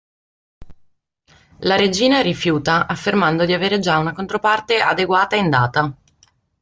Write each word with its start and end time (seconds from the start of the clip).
La 1.59 1.75
regina 1.75 2.21
rifiuta, 2.21 2.87
affermando 2.87 3.45
di 3.45 3.53
avere 3.53 3.77
già 3.77 3.99
una 3.99 4.13
controparte 4.13 4.79
adeguata 4.79 5.35
in 5.35 5.51
Data. 5.51 5.95